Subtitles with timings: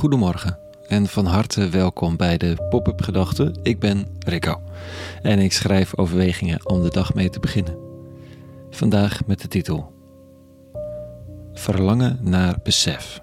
[0.00, 3.58] Goedemorgen en van harte welkom bij de Pop-up Gedachten.
[3.62, 4.62] Ik ben Rico
[5.22, 7.78] en ik schrijf overwegingen om de dag mee te beginnen.
[8.70, 9.92] Vandaag met de titel
[11.52, 13.20] Verlangen naar besef.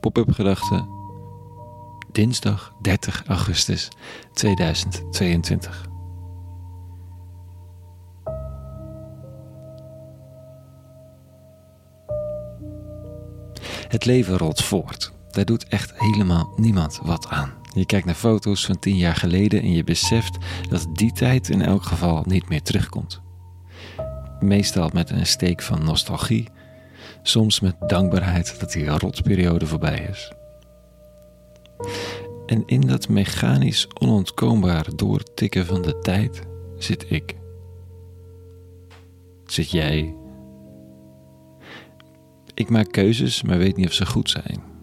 [0.00, 0.88] Pop-up Gedachten,
[2.12, 3.88] dinsdag 30 augustus
[4.32, 5.88] 2022.
[13.88, 15.12] Het leven rolt voort.
[15.34, 17.52] Daar doet echt helemaal niemand wat aan.
[17.72, 20.36] Je kijkt naar foto's van tien jaar geleden en je beseft
[20.68, 23.20] dat die tijd in elk geval niet meer terugkomt.
[24.40, 26.48] Meestal met een steek van nostalgie,
[27.22, 30.32] soms met dankbaarheid dat die rotperiode voorbij is.
[32.46, 36.42] En in dat mechanisch onontkoombaar doortikken van de tijd
[36.78, 37.34] zit ik.
[39.46, 40.14] Zit jij
[42.54, 44.73] ik maak keuzes, maar weet niet of ze goed zijn.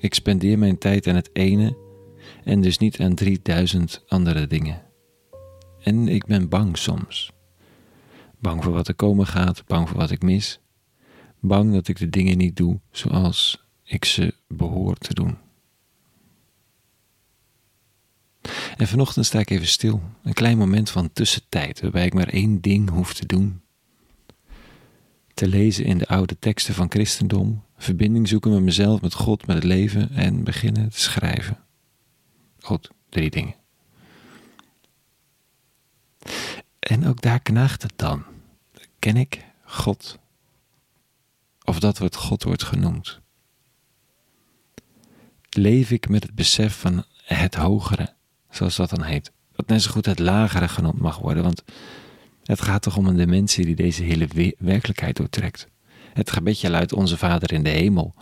[0.00, 1.76] Ik spendeer mijn tijd aan het ene
[2.44, 4.82] en dus niet aan 3000 andere dingen.
[5.82, 7.32] En ik ben bang soms.
[8.38, 10.60] Bang voor wat er komen gaat, bang voor wat ik mis.
[11.40, 15.38] Bang dat ik de dingen niet doe zoals ik ze behoor te doen.
[18.76, 22.60] En vanochtend sta ik even stil, een klein moment van tussentijd waarbij ik maar één
[22.60, 23.60] ding hoef te doen
[25.38, 29.56] te lezen in de oude teksten van christendom, verbinding zoeken met mezelf, met God, met
[29.56, 31.58] het leven en beginnen te schrijven.
[32.60, 33.54] Goed, drie dingen.
[36.78, 38.24] En ook daar knaagt het dan.
[38.98, 40.18] Ken ik God?
[41.64, 43.20] Of dat wat God wordt genoemd?
[45.50, 48.14] Leef ik met het besef van het hogere,
[48.50, 49.32] zoals dat dan heet?
[49.56, 51.64] Wat net zo goed het lagere genoemd mag worden, want
[52.48, 55.68] het gaat toch om een dimensie die deze hele werkelijkheid doortrekt.
[56.12, 58.14] Het gebedje luidt Onze Vader in de hemel.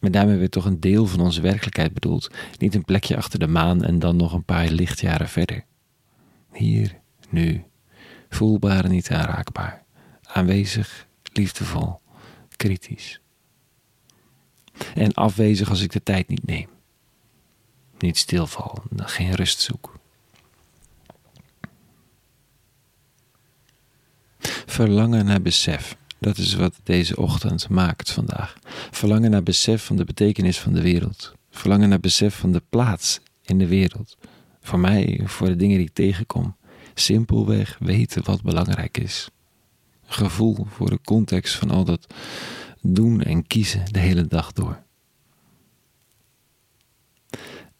[0.00, 3.46] Maar daarmee werd toch een deel van onze werkelijkheid bedoeld, niet een plekje achter de
[3.46, 5.64] maan en dan nog een paar lichtjaren verder.
[6.52, 7.64] Hier, nu,
[8.28, 9.84] voelbaar en niet aanraakbaar,
[10.22, 12.00] aanwezig, liefdevol,
[12.56, 13.20] kritisch.
[14.94, 16.68] En afwezig als ik de tijd niet neem.
[17.98, 19.91] Niet stilval, geen rust zoek.
[24.72, 25.96] Verlangen naar besef.
[26.18, 28.54] Dat is wat deze ochtend maakt vandaag.
[28.90, 31.34] Verlangen naar besef van de betekenis van de wereld.
[31.50, 34.16] Verlangen naar besef van de plaats in de wereld.
[34.60, 36.56] Voor mij, voor de dingen die ik tegenkom.
[36.94, 39.28] Simpelweg weten wat belangrijk is.
[40.04, 42.14] Gevoel voor de context van al dat
[42.80, 44.82] doen en kiezen de hele dag door.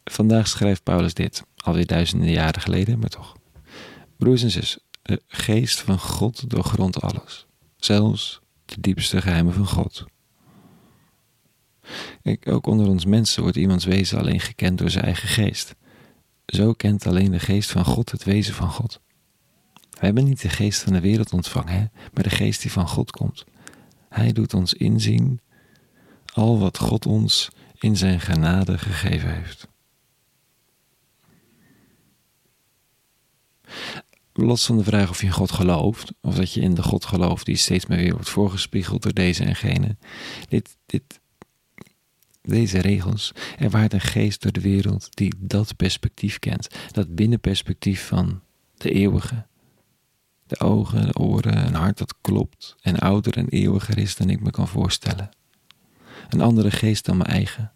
[0.03, 3.35] Vandaag schrijft Paulus dit, alweer duizenden jaren geleden, maar toch.
[4.17, 7.45] Broers en zus, de geest van God doorgrondt alles,
[7.77, 10.05] zelfs de diepste geheimen van God.
[12.45, 15.75] Ook onder ons mensen wordt iemands wezen alleen gekend door zijn eigen geest.
[16.45, 18.99] Zo kent alleen de geest van God het wezen van God.
[19.73, 23.11] We hebben niet de geest van de wereld ontvangen, maar de geest die van God
[23.11, 23.45] komt.
[24.09, 25.41] Hij doet ons inzien
[26.33, 27.49] al wat God ons
[27.79, 29.67] in zijn genade gegeven heeft.
[34.33, 37.05] Los van de vraag of je in God gelooft, of dat je in de God
[37.05, 39.97] gelooft die steeds meer weer wordt voorgespiegeld door deze en gene.
[40.49, 41.19] Dit, dit,
[42.41, 48.41] deze regels ervaart een geest door de wereld die dat perspectief kent, dat binnenperspectief van
[48.77, 49.45] de eeuwige.
[50.47, 54.39] De ogen, de oren, een hart dat klopt en ouder en eeuwiger is dan ik
[54.39, 55.29] me kan voorstellen.
[56.29, 57.71] Een andere geest dan mijn eigen.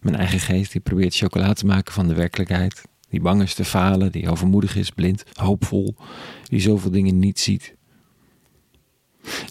[0.00, 2.82] Mijn eigen geest die probeert chocola te maken van de werkelijkheid,
[3.14, 5.94] die bang is te falen, die overmoedig is, blind, hoopvol,
[6.42, 7.74] die zoveel dingen niet ziet.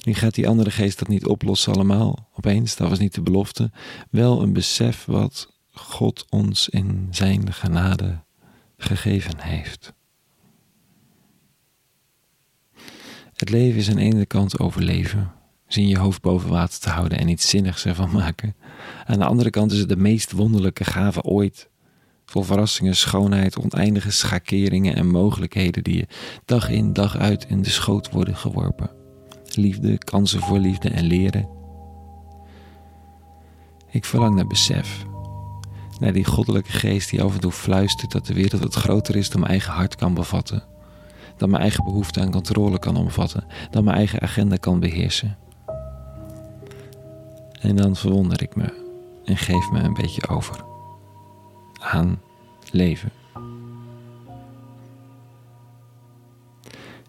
[0.03, 3.71] Nu gaat die andere geest dat niet oplossen allemaal, opeens, dat was niet de belofte,
[4.09, 8.19] wel een besef wat God ons in zijn genade
[8.77, 9.93] gegeven heeft.
[13.33, 15.31] Het leven is aan de ene kant overleven,
[15.67, 18.55] zien je hoofd boven water te houden en iets zinnigs ervan maken.
[19.05, 21.71] Aan de andere kant is het de meest wonderlijke gave ooit
[22.25, 26.07] Vol verrassingen, schoonheid, oneindige schakeringen en mogelijkheden die je
[26.45, 28.91] dag in dag uit in de schoot worden geworpen.
[29.45, 31.47] Liefde, kansen voor liefde en leren.
[33.89, 35.05] Ik verlang naar besef.
[35.99, 39.29] Naar die goddelijke geest die af en toe fluistert dat de wereld wat groter is
[39.29, 40.63] dan mijn eigen hart kan bevatten.
[41.37, 43.45] Dat mijn eigen behoefte aan controle kan omvatten.
[43.69, 45.37] Dat mijn eigen agenda kan beheersen.
[47.59, 48.81] En dan verwonder ik me
[49.25, 50.72] en geef me een beetje over
[51.93, 52.21] aan
[52.71, 53.11] leven.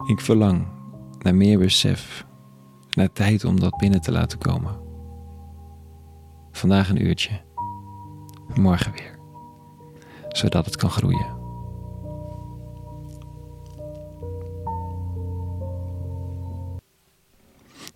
[0.07, 0.67] Ik verlang
[1.19, 2.25] naar meer besef,
[2.89, 4.75] naar tijd om dat binnen te laten komen.
[6.51, 7.41] Vandaag een uurtje.
[8.53, 9.19] Morgen weer.
[10.27, 11.43] Zodat het kan groeien.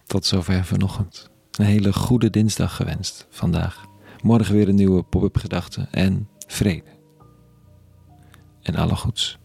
[0.06, 1.30] Tot zover vanochtend.
[1.52, 3.86] Een hele goede dinsdag gewenst vandaag.
[4.24, 6.98] Morgen weer een nieuwe pop-up gedachte en vrede.
[8.62, 9.40] En alle goeds.